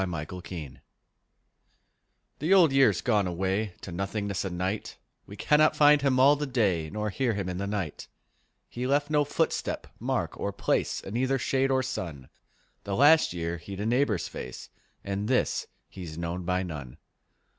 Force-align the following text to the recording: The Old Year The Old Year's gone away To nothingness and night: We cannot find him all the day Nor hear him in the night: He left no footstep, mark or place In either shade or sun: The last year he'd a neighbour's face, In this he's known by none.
The 0.01 0.07
Old 0.07 0.49
Year 0.59 0.81
The 2.39 2.53
Old 2.55 2.71
Year's 2.73 3.01
gone 3.01 3.27
away 3.27 3.75
To 3.81 3.91
nothingness 3.91 4.43
and 4.43 4.57
night: 4.57 4.97
We 5.27 5.35
cannot 5.35 5.75
find 5.75 6.01
him 6.01 6.19
all 6.19 6.35
the 6.35 6.47
day 6.47 6.89
Nor 6.89 7.11
hear 7.11 7.35
him 7.35 7.47
in 7.47 7.59
the 7.59 7.67
night: 7.67 8.07
He 8.67 8.87
left 8.87 9.11
no 9.11 9.23
footstep, 9.23 9.85
mark 9.99 10.39
or 10.39 10.51
place 10.51 11.01
In 11.01 11.15
either 11.15 11.37
shade 11.37 11.69
or 11.69 11.83
sun: 11.83 12.29
The 12.83 12.95
last 12.95 13.31
year 13.31 13.57
he'd 13.57 13.79
a 13.79 13.85
neighbour's 13.85 14.27
face, 14.27 14.69
In 15.03 15.27
this 15.27 15.67
he's 15.87 16.17
known 16.17 16.45
by 16.45 16.63
none. 16.63 16.97